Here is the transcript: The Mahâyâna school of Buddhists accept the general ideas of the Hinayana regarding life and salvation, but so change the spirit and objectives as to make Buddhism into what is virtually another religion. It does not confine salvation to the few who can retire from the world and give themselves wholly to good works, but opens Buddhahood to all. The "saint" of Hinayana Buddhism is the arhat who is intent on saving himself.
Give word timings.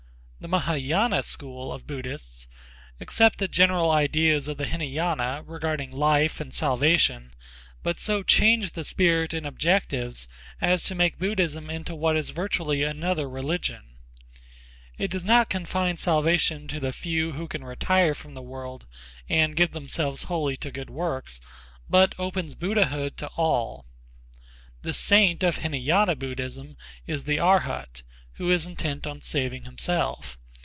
The 0.41 0.47
Mahâyâna 0.47 1.23
school 1.23 1.71
of 1.71 1.85
Buddhists 1.85 2.47
accept 2.99 3.37
the 3.37 3.47
general 3.47 3.91
ideas 3.91 4.47
of 4.47 4.57
the 4.57 4.65
Hinayana 4.65 5.43
regarding 5.45 5.91
life 5.91 6.41
and 6.41 6.51
salvation, 6.51 7.35
but 7.83 7.99
so 7.99 8.23
change 8.23 8.71
the 8.71 8.83
spirit 8.83 9.35
and 9.35 9.45
objectives 9.45 10.27
as 10.59 10.81
to 10.85 10.95
make 10.95 11.19
Buddhism 11.19 11.69
into 11.69 11.93
what 11.93 12.17
is 12.17 12.31
virtually 12.31 12.81
another 12.81 13.29
religion. 13.29 13.97
It 14.97 15.11
does 15.11 15.23
not 15.23 15.47
confine 15.51 15.97
salvation 15.97 16.67
to 16.69 16.79
the 16.79 16.91
few 16.91 17.33
who 17.33 17.47
can 17.47 17.63
retire 17.63 18.15
from 18.15 18.33
the 18.33 18.41
world 18.41 18.87
and 19.29 19.55
give 19.55 19.73
themselves 19.73 20.23
wholly 20.23 20.57
to 20.57 20.71
good 20.71 20.89
works, 20.89 21.39
but 21.87 22.15
opens 22.17 22.55
Buddhahood 22.55 23.15
to 23.17 23.27
all. 23.37 23.85
The 24.81 24.93
"saint" 24.95 25.43
of 25.43 25.57
Hinayana 25.57 26.15
Buddhism 26.15 26.77
is 27.05 27.25
the 27.25 27.39
arhat 27.39 28.01
who 28.35 28.49
is 28.49 28.65
intent 28.65 29.05
on 29.05 29.21
saving 29.21 29.65
himself. 29.65 30.35